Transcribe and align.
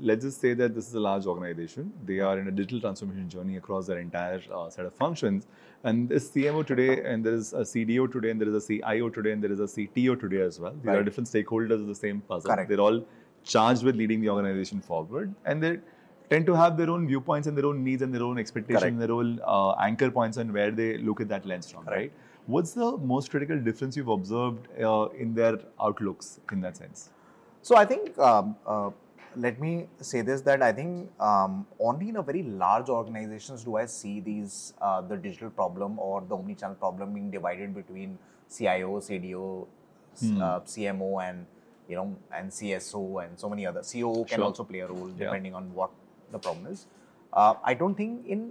let's 0.00 0.24
just 0.24 0.40
say 0.40 0.54
that 0.54 0.74
this 0.74 0.88
is 0.88 0.94
a 0.94 1.00
large 1.00 1.26
organization. 1.26 1.92
They 2.04 2.20
are 2.20 2.38
in 2.38 2.48
a 2.48 2.50
digital 2.50 2.80
transformation 2.80 3.28
journey 3.28 3.56
across 3.56 3.86
their 3.86 3.98
entire 3.98 4.40
uh, 4.52 4.68
set 4.70 4.86
of 4.86 4.94
functions. 4.94 5.46
And 5.84 6.08
this 6.08 6.28
CMO 6.30 6.66
today, 6.66 7.02
and 7.04 7.24
there 7.24 7.34
is 7.34 7.52
a 7.52 7.60
CDO 7.60 8.10
today, 8.12 8.30
and 8.30 8.40
there 8.40 8.48
is 8.48 8.64
a 8.64 8.66
CIO 8.66 9.08
today, 9.10 9.32
and 9.32 9.42
there 9.42 9.52
is 9.52 9.60
a 9.60 9.64
CTO 9.66 10.18
today 10.20 10.40
as 10.40 10.58
well. 10.60 10.72
These 10.72 10.84
Right. 10.86 10.98
are 10.98 11.04
different 11.04 11.28
stakeholders 11.28 11.80
of 11.80 11.86
the 11.86 11.94
same 11.94 12.20
puzzle. 12.22 12.50
Correct. 12.50 12.68
They're 12.68 12.80
all 12.80 13.04
charged 13.44 13.84
with 13.84 13.96
leading 13.96 14.20
the 14.20 14.30
organization 14.30 14.80
forward, 14.80 15.34
and 15.44 15.62
they 15.62 15.78
tend 16.30 16.44
to 16.46 16.54
have 16.54 16.76
their 16.76 16.90
own 16.90 17.06
viewpoints 17.06 17.46
and 17.48 17.56
their 17.56 17.66
own 17.66 17.82
needs 17.84 18.02
and 18.02 18.12
their 18.14 18.22
own 18.22 18.38
expectations, 18.38 18.82
Correct. 18.82 18.92
and 18.92 19.02
their 19.02 19.12
own 19.12 19.40
uh, 19.46 19.70
anchor 19.90 20.10
points 20.10 20.36
on 20.36 20.52
where 20.52 20.70
they 20.70 20.98
look 20.98 21.20
at 21.20 21.28
that 21.28 21.46
lens 21.46 21.70
from, 21.70 21.84
Correct. 21.84 21.98
right? 22.00 22.12
What's 22.46 22.72
the 22.72 22.96
most 22.98 23.30
critical 23.30 23.58
difference 23.58 23.96
you've 23.96 24.08
observed 24.08 24.68
uh, 24.82 25.08
in 25.18 25.34
their 25.34 25.58
outlooks 25.80 26.40
in 26.52 26.60
that 26.62 26.76
sense? 26.76 27.10
So 27.62 27.76
I 27.76 27.84
think 27.84 28.18
um, 28.18 28.56
uh, 28.66 28.90
let 29.36 29.60
me 29.60 29.86
say 30.00 30.20
this 30.22 30.40
that 30.42 30.62
I 30.62 30.72
think 30.72 31.10
um, 31.20 31.66
only 31.78 32.08
in 32.08 32.16
a 32.16 32.22
very 32.22 32.42
large 32.42 32.88
organizations 32.88 33.64
do 33.64 33.76
I 33.76 33.86
see 33.86 34.20
these 34.20 34.74
uh, 34.80 35.00
the 35.00 35.16
digital 35.16 35.50
problem 35.50 35.98
or 35.98 36.20
the 36.22 36.36
omnichannel 36.36 36.78
problem 36.78 37.12
being 37.14 37.30
divided 37.30 37.74
between 37.74 38.18
CIO, 38.50 38.98
CDO, 39.00 39.66
Hmm. 40.20 40.42
uh, 40.42 40.60
CMO, 40.60 41.22
and 41.28 41.46
you 41.88 41.94
know 41.96 42.16
and 42.32 42.50
CSO 42.50 43.24
and 43.24 43.38
so 43.38 43.48
many 43.48 43.66
other 43.66 43.82
COO 43.82 44.24
can 44.24 44.38
Sure. 44.38 44.44
also 44.44 44.64
play 44.64 44.80
a 44.80 44.88
role 44.88 45.08
Yeah. 45.10 45.26
depending 45.26 45.54
on 45.54 45.72
what 45.74 45.90
the 46.32 46.38
problem 46.38 46.66
is. 46.72 46.86
Uh, 47.32 47.54
I 47.62 47.74
don't 47.74 47.94
think 47.94 48.26
in 48.26 48.50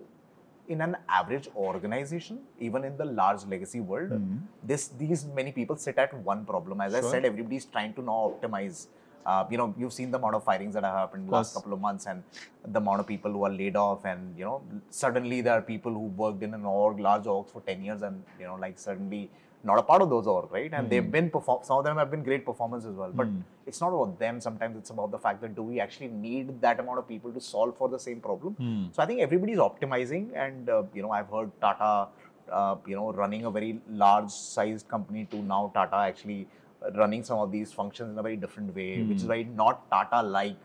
in 0.70 0.82
an 0.82 0.96
average 1.07 1.49
organization, 1.55 2.40
even 2.59 2.84
in 2.84 2.96
the 2.98 3.05
large 3.05 3.44
legacy 3.46 3.80
world, 3.80 4.12
Mhm. 4.12 4.40
this 4.71 4.88
these 5.02 5.26
many 5.41 5.52
people 5.52 5.77
sit 5.88 5.98
at 6.05 6.13
one 6.32 6.46
problem. 6.46 6.82
As 6.88 6.94
I 6.94 7.02
Sure. 7.02 7.12
said, 7.12 7.26
everybody's 7.26 7.66
trying 7.66 7.94
to 7.99 8.02
now 8.02 8.18
optimize. 8.32 8.88
Uh, 9.26 9.45
you 9.49 9.57
know, 9.57 9.73
you've 9.77 9.94
seen 9.94 10.12
the 10.12 10.17
amount 10.17 10.35
of 10.35 10.44
firings 10.44 10.73
that 10.73 10.84
have 10.84 10.95
happened 10.95 11.23
in 11.23 11.27
the 11.30 11.34
last 11.34 11.53
couple 11.53 11.73
of 11.73 11.81
months, 11.81 12.05
and 12.07 12.23
the 12.66 12.80
amount 12.80 12.99
of 12.99 13.07
people 13.07 13.31
who 13.31 13.43
are 13.43 13.52
laid 13.52 13.76
off, 13.76 14.05
and 14.05 14.38
you 14.38 14.45
know, 14.45 14.62
suddenly 14.90 15.41
there 15.41 15.54
are 15.54 15.62
people 15.62 15.91
who 15.91 16.05
worked 16.23 16.43
in 16.43 16.54
an 16.54 16.65
org, 16.65 16.99
large 16.99 17.23
orgs 17.23 17.51
for 17.51 17.62
ten 17.62 17.84
years, 17.84 18.01
and 18.01 18.23
you 18.40 18.45
know, 18.45 18.55
like 18.55 18.79
suddenly 18.79 19.29
not 19.63 19.79
a 19.79 19.84
part 19.84 20.01
of 20.01 20.10
those 20.10 20.27
org, 20.27 20.49
right? 20.51 20.71
And 20.71 20.90
they've 20.90 21.12
been 21.12 21.29
perform. 21.29 21.60
Some 21.63 21.79
of 21.79 21.84
them 21.84 21.98
have 21.98 22.10
been 22.10 22.23
great 22.23 22.45
performers 22.45 22.85
as 22.85 22.95
well, 22.95 23.12
but 23.12 23.27
Hmm. 23.27 23.40
it's 23.65 23.82
not 23.82 23.90
about 23.90 24.18
them. 24.20 24.40
Sometimes 24.40 24.77
it's 24.77 24.91
about 24.91 25.12
the 25.12 25.18
fact 25.20 25.41
that 25.41 25.55
do 25.55 25.63
we 25.63 25.79
actually 25.82 26.07
need 26.07 26.62
that 26.62 26.79
amount 26.79 26.99
of 26.99 27.07
people 27.07 27.34
to 27.34 27.41
solve 27.41 27.76
for 27.76 27.90
the 27.90 27.99
same 27.99 28.21
problem? 28.21 28.54
Hmm. 28.54 28.85
So 28.93 29.04
I 29.04 29.07
think 29.07 29.20
everybody's 29.20 29.57
optimizing, 29.57 30.29
and 30.35 30.70
uh, 30.70 30.84
you 30.93 31.01
know, 31.01 31.12
I've 31.12 31.27
heard 31.29 31.51
Tata, 31.60 32.07
uh, 32.51 32.76
you 32.85 32.95
know, 32.95 33.12
running 33.12 33.43
a 33.45 33.51
very 33.51 33.82
large-sized 33.90 34.88
company 34.88 35.26
to 35.32 35.38
now 35.38 35.71
Tata 35.73 35.98
actually 35.98 36.48
running 36.95 37.23
some 37.23 37.39
of 37.39 37.51
these 37.51 37.73
functions 37.73 38.11
in 38.11 38.17
a 38.20 38.23
very 38.23 38.37
different 38.37 38.75
way, 38.75 39.03
which 39.03 39.17
is 39.17 39.23
Hmm. 39.23 39.29
very 39.29 39.43
not 39.43 39.89
Tata-like 39.89 40.57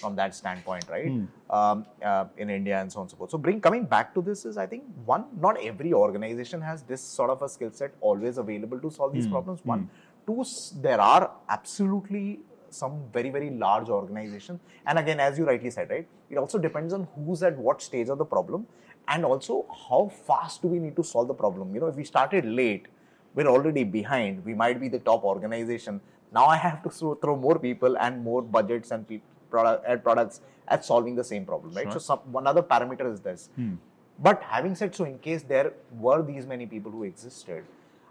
from 0.00 0.16
that 0.16 0.34
standpoint, 0.34 0.84
right? 0.88 1.12
Hmm. 1.12 1.24
Um, 1.50 1.86
uh, 2.04 2.26
in 2.36 2.50
India 2.50 2.78
and 2.78 2.92
so 2.92 2.98
on 3.00 3.04
and 3.04 3.10
so 3.10 3.16
forth. 3.16 3.30
So 3.30 3.38
bring 3.38 3.60
coming 3.60 3.84
back 3.84 4.12
to 4.14 4.22
this 4.22 4.44
is 4.44 4.58
I 4.58 4.66
think 4.66 4.84
one, 5.04 5.24
not 5.40 5.58
every 5.62 5.92
organization 5.94 6.60
has 6.60 6.82
this 6.82 7.00
sort 7.00 7.30
of 7.30 7.40
a 7.42 7.48
skill 7.48 7.72
set 7.72 7.94
always 8.00 8.36
available 8.36 8.78
to 8.80 8.90
solve 8.90 9.14
these 9.14 9.24
Hmm. 9.26 9.32
problems. 9.32 9.64
One, 9.64 9.88
two, 10.26 10.44
there 10.82 11.00
are 11.00 11.30
absolutely 11.48 12.40
some 12.70 13.04
very 13.14 13.30
very 13.30 13.48
large 13.48 13.88
organizations, 13.88 14.60
and 14.86 14.98
again, 14.98 15.20
as 15.20 15.38
you 15.38 15.46
rightly 15.46 15.70
said, 15.70 15.88
right, 15.90 16.06
it 16.28 16.36
also 16.36 16.58
depends 16.58 16.92
on 16.92 17.08
who's 17.14 17.42
at 17.42 17.56
what 17.56 17.80
stage 17.80 18.10
of 18.10 18.18
the 18.18 18.26
problem, 18.26 18.66
and 19.08 19.24
also 19.24 19.64
how 19.88 20.10
fast 20.26 20.60
do 20.60 20.68
we 20.68 20.78
need 20.78 20.94
to 20.96 21.02
solve 21.02 21.28
the 21.28 21.34
problem. 21.34 21.74
You 21.74 21.80
know, 21.80 21.86
if 21.86 21.96
we 21.96 22.04
started 22.04 22.44
late, 22.44 22.88
we're 23.34 23.46
already 23.46 23.84
behind. 23.84 24.44
We 24.44 24.54
might 24.54 24.80
be 24.80 24.88
the 24.88 24.98
top 24.98 25.24
organization. 25.24 26.00
Now 26.32 26.46
I 26.46 26.56
have 26.56 26.82
to 26.82 26.90
throw, 26.90 27.36
more 27.36 27.58
people 27.58 27.96
and 27.98 28.22
more 28.22 28.42
budgets 28.42 28.90
and 28.90 29.06
pe- 29.08 29.20
product, 29.50 29.84
and 29.86 30.02
products 30.02 30.40
at 30.68 30.84
solving 30.84 31.14
the 31.14 31.24
same 31.24 31.44
problem, 31.44 31.74
right? 31.74 31.84
Sure. 31.84 31.92
So 31.92 31.98
some, 31.98 32.18
one 32.32 32.46
other 32.46 32.62
parameter 32.62 33.10
is 33.12 33.20
this. 33.20 33.48
Hmm. 33.56 33.74
But 34.18 34.42
having 34.42 34.74
said 34.74 34.94
so, 34.94 35.04
in 35.04 35.18
case 35.18 35.42
there 35.42 35.72
were 35.92 36.22
these 36.22 36.46
many 36.46 36.66
people 36.66 36.90
who 36.90 37.04
existed, 37.04 37.64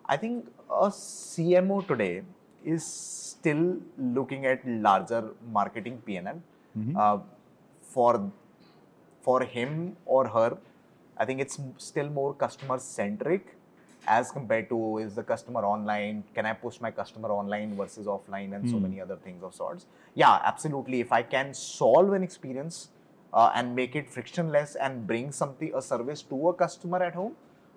I 0.06 0.18
think 0.18 0.47
a 0.69 0.88
CMO 0.88 1.86
today 1.86 2.24
is 2.64 2.86
still 2.86 3.78
looking 3.97 4.46
at 4.46 4.66
larger 4.68 5.31
marketing 5.52 6.02
PNL. 6.08 6.40
Mhm. 6.78 6.96
Uh, 6.96 7.20
for 7.81 8.31
for 9.22 9.41
him 9.44 9.97
or 10.06 10.28
her, 10.30 10.58
I 11.18 11.25
think 11.25 11.41
it's 11.41 11.59
still 11.78 12.09
more 12.09 12.34
customer 12.34 12.80
centric 12.80 13.56
as 14.07 14.31
compared 14.31 14.69
to 14.69 14.97
is 15.00 15.16
the 15.16 15.23
customer 15.23 15.63
online? 15.66 16.23
Can 16.34 16.45
I 16.45 16.53
push 16.53 16.79
my 16.81 16.91
customer 16.91 17.29
online 17.29 17.75
versus 17.75 18.07
offline 18.07 18.56
and 18.56 18.68
so 18.68 18.78
Hmm. 18.78 18.84
many 18.84 19.01
other 19.01 19.18
things 19.18 19.44
of 19.44 19.53
sorts? 19.53 19.85
Yeah, 20.16 20.40
absolutely. 20.44 21.01
If 21.01 21.12
I 21.12 21.23
can 21.23 21.53
solve 21.53 22.13
an 22.13 22.23
experience 22.23 22.90
uh, 23.34 23.51
and 23.53 23.75
make 23.75 23.96
it 23.96 24.09
frictionless 24.09 24.75
and 24.75 25.06
bring 25.06 25.31
something 25.31 25.73
a 25.75 25.81
service 25.81 26.22
to 26.23 26.50
a 26.50 26.53
customer 26.53 27.03
at 27.03 27.13
home 27.13 27.35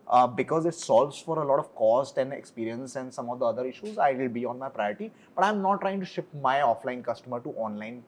uh, 0.08 0.26
because 0.26 0.66
it 0.66 0.74
solves 0.74 1.20
for 1.20 1.42
a 1.42 1.46
lot 1.46 1.58
of 1.58 1.74
cost 1.74 2.18
and 2.18 2.32
experience 2.32 2.96
and 2.96 3.12
some 3.12 3.28
of 3.30 3.38
the 3.38 3.44
other 3.46 3.66
issues, 3.66 3.98
I 3.98 4.12
will 4.12 4.28
be 4.28 4.44
on 4.44 4.58
my 4.58 4.68
priority. 4.68 5.12
But 5.34 5.44
I'm 5.44 5.62
not 5.62 5.80
trying 5.80 6.00
to 6.00 6.06
shift 6.06 6.34
my 6.34 6.60
offline 6.60 7.04
customer 7.04 7.40
to 7.40 7.50
online 7.50 8.02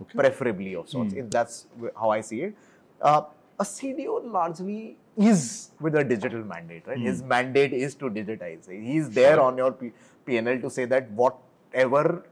Okay. 0.00 0.16
preferably 0.16 0.74
of 0.74 0.88
sorts. 0.88 1.12
Hmm. 1.12 1.20
If 1.20 1.30
that's 1.30 1.66
how 1.98 2.10
I 2.10 2.20
see 2.20 2.42
it. 2.42 2.54
Uh, 3.00 3.22
a 3.60 3.64
CDO 3.64 4.14
largely 4.32 4.96
is 5.16 5.70
with 5.80 5.94
a 5.94 6.04
digital 6.04 6.42
mandate, 6.44 6.86
right? 6.86 6.98
His 6.98 7.22
mandate 7.22 7.72
is 7.72 7.94
to 7.96 8.10
digitize. 8.18 8.68
He's 8.70 9.10
there 9.10 9.34
Sure. 9.36 9.42
on 9.48 9.58
your 9.62 9.72
P- 9.72 9.92
PNL 10.26 10.60
to 10.62 10.70
say 10.76 10.86
that 10.92 11.10
whatever 11.22 12.24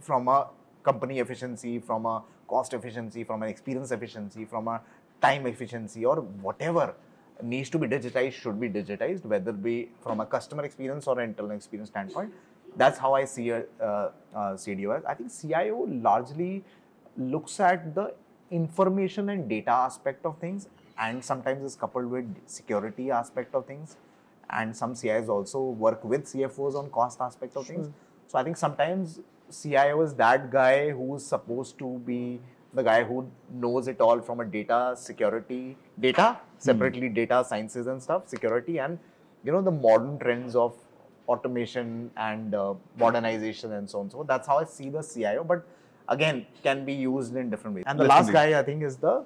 from 0.00 0.28
a 0.28 0.38
company 0.84 1.18
efficiency, 1.24 1.78
from 1.80 2.06
a 2.06 2.22
cost 2.48 2.72
efficiency, 2.78 3.24
from 3.24 3.42
an 3.42 3.48
experience 3.48 3.90
efficiency, 3.90 4.44
from 4.44 4.68
a 4.68 4.80
time 5.20 5.46
efficiency, 5.46 6.04
or 6.04 6.16
whatever 6.46 6.94
needs 7.42 7.68
to 7.70 7.78
be 7.78 7.88
digitized 7.94 8.32
should 8.42 8.60
be 8.60 8.68
digitized, 8.70 9.24
whether 9.24 9.50
it 9.50 9.62
be 9.62 9.88
from 10.04 10.20
a 10.20 10.26
customer 10.26 10.64
experience 10.64 11.06
or 11.08 11.18
an 11.18 11.30
internal 11.30 11.50
experience 11.56 11.90
standpoint. 11.90 12.32
That's 12.76 12.98
how 12.98 13.14
I 13.14 13.24
see 13.24 13.50
a, 13.50 13.64
uh, 13.80 13.84
uh, 13.86 14.56
CDO 14.64 14.96
as. 14.98 15.04
I 15.04 15.14
think 15.14 15.32
CIO 15.40 15.86
largely 16.06 16.62
looks 17.16 17.58
at 17.58 17.94
the 17.94 18.06
information 18.50 19.30
and 19.30 19.48
data 19.48 19.70
aspect 19.72 20.24
of 20.24 20.38
things 20.38 20.68
and 20.98 21.24
sometimes 21.24 21.62
is 21.64 21.76
coupled 21.76 22.10
with 22.10 22.24
security 22.46 23.10
aspect 23.10 23.54
of 23.54 23.66
things. 23.66 23.96
And 24.48 24.76
some 24.76 24.94
CIOs 24.94 25.28
also 25.28 25.60
work 25.60 26.04
with 26.04 26.24
CFOs 26.24 26.76
on 26.76 26.90
cost 26.90 27.20
aspect 27.20 27.56
of 27.56 27.66
things. 27.66 27.90
So 28.28 28.38
I 28.38 28.44
think 28.44 28.56
sometimes 28.56 29.20
CIO 29.50 30.02
is 30.02 30.14
that 30.14 30.50
guy 30.50 30.90
who's 30.90 31.24
supposed 31.24 31.78
to 31.78 31.98
be 32.04 32.40
the 32.74 32.82
guy 32.82 33.04
who 33.04 33.30
knows 33.50 33.88
it 33.88 34.00
all 34.00 34.20
from 34.20 34.40
a 34.40 34.44
data 34.44 34.94
security 34.96 35.76
data 35.98 36.38
separately 36.58 37.08
data 37.08 37.44
sciences 37.46 37.86
and 37.86 38.02
stuff 38.02 38.28
security 38.28 38.78
and 38.78 38.98
you 39.44 39.52
know 39.52 39.62
the 39.62 39.70
modern 39.70 40.18
trends 40.18 40.56
of 40.56 40.74
automation 41.28 42.10
and 42.16 42.54
uh, 42.54 42.74
modernization 42.98 43.72
and 43.72 43.88
so 43.88 44.00
on. 44.00 44.10
So 44.10 44.24
that's 44.28 44.46
how 44.46 44.58
I 44.58 44.64
see 44.64 44.90
the 44.90 45.02
CIO 45.02 45.44
but 45.44 45.66
again 46.08 46.46
can 46.62 46.84
be 46.84 46.92
used 46.92 47.34
in 47.34 47.50
different 47.50 47.76
ways. 47.76 47.84
And 47.86 47.98
the 47.98 48.04
last 48.04 48.28
indeed. 48.28 48.32
guy 48.32 48.58
I 48.58 48.62
think 48.62 48.82
is 48.82 48.96
the 48.96 49.24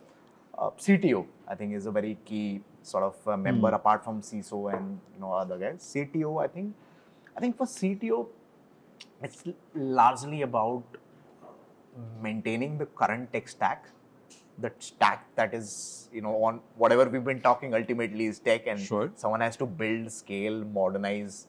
uh, 0.58 0.70
CTO 0.78 1.26
I 1.48 1.54
think 1.54 1.74
is 1.74 1.86
a 1.86 1.90
very 1.90 2.16
key 2.24 2.62
sort 2.82 3.04
of 3.04 3.16
uh, 3.28 3.36
member 3.36 3.68
Hmm. 3.68 3.74
apart 3.74 4.04
from 4.04 4.20
CISO 4.22 4.72
and 4.74 5.00
you 5.14 5.20
know 5.20 5.32
other 5.32 5.58
guys. 5.58 5.82
CTO 5.94 6.42
I 6.42 6.48
think 6.48 6.74
I 7.36 7.40
think 7.40 7.56
for 7.56 7.66
CTO 7.66 8.26
it's 9.22 9.42
largely 9.74 10.42
about 10.42 10.82
maintaining 12.22 12.78
the 12.78 12.86
current 12.86 13.32
tech 13.32 13.48
stack. 13.48 13.86
The 14.58 14.70
stack 14.78 15.26
that 15.36 15.54
is 15.54 16.08
you 16.12 16.20
know 16.20 16.34
on 16.44 16.60
whatever 16.76 17.08
we've 17.08 17.24
been 17.24 17.40
talking 17.40 17.74
ultimately 17.74 18.26
is 18.26 18.38
tech 18.38 18.66
and 18.66 18.78
Sure. 18.78 19.10
someone 19.16 19.40
has 19.40 19.56
to 19.58 19.66
build, 19.66 20.10
scale, 20.12 20.64
modernize, 20.64 21.46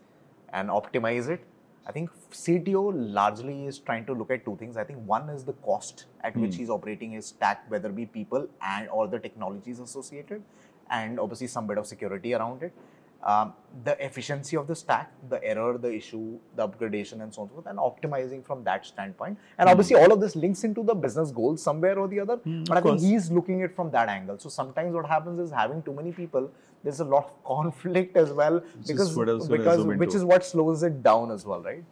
and 0.53 0.69
optimize 0.69 1.27
it. 1.29 1.43
I 1.85 1.91
think 1.91 2.09
CTO 2.31 2.91
largely 2.93 3.65
is 3.65 3.79
trying 3.79 4.05
to 4.05 4.13
look 4.13 4.31
at 4.31 4.45
two 4.45 4.55
things. 4.57 4.77
I 4.77 4.83
think 4.83 4.99
one 5.05 5.29
is 5.29 5.43
the 5.43 5.53
cost 5.53 6.05
at 6.23 6.35
which 6.37 6.53
Hmm. 6.53 6.59
he's 6.59 6.69
operating 6.69 7.11
his 7.11 7.25
stack, 7.27 7.69
whether 7.69 7.89
it 7.89 7.95
be 7.95 8.05
people 8.05 8.47
and 8.61 8.87
all 8.89 9.07
the 9.07 9.19
technologies 9.19 9.79
associated, 9.79 10.43
and 10.89 11.19
obviously 11.19 11.47
some 11.47 11.67
bit 11.67 11.77
of 11.77 11.87
security 11.87 12.33
around 12.35 12.63
it. 12.63 12.73
Um, 13.23 13.53
the 13.83 14.03
efficiency 14.03 14.57
of 14.57 14.67
the 14.67 14.75
stack, 14.75 15.11
the 15.29 15.41
error, 15.43 15.77
the 15.77 15.93
issue, 15.93 16.39
the 16.55 16.67
upgradation, 16.67 17.21
and 17.21 17.33
so 17.33 17.43
on 17.43 17.47
and 17.47 17.51
so 17.51 17.61
forth, 17.61 17.65
and 17.67 17.77
optimizing 17.79 18.43
from 18.43 18.63
that 18.63 18.85
standpoint. 18.85 19.37
And 19.57 19.69
obviously, 19.69 19.95
all 19.95 20.11
of 20.11 20.19
this 20.19 20.35
links 20.35 20.63
into 20.63 20.83
the 20.83 20.93
business 20.93 21.31
goals 21.31 21.61
somewhere 21.61 21.97
or 21.97 22.07
the 22.07 22.19
other. 22.19 22.37
Hmm, 22.37 22.63
but 22.63 22.77
I 22.77 22.79
of 22.79 22.99
think 22.99 23.01
he's 23.01 23.31
looking 23.31 23.61
at 23.61 23.75
from 23.75 23.91
that 23.91 24.09
angle. 24.09 24.39
So 24.39 24.49
sometimes 24.49 24.93
what 24.93 25.05
happens 25.05 25.39
is 25.39 25.51
having 25.51 25.83
too 25.83 25.93
many 25.93 26.11
people, 26.11 26.51
there's 26.83 26.99
a 26.99 27.05
lot 27.05 27.25
of 27.25 27.43
conflict 27.55 28.17
as 28.17 28.33
well 28.33 28.57
is 28.57 28.87
because 28.87 29.15
what 29.15 29.29
I 29.29 29.33
was 29.33 29.47
gonna 29.47 29.59
because 29.59 29.85
which 29.85 30.15
is 30.15 30.25
what 30.25 30.43
slows 30.43 30.83
it 30.83 31.01
down 31.03 31.31
as 31.31 31.45
well, 31.45 31.61
right? 31.61 31.79